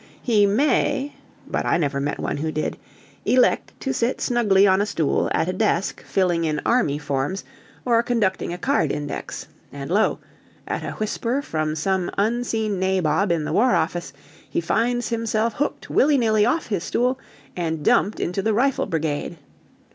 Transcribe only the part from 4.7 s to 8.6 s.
a stool at a desk filling in army forms or conducting a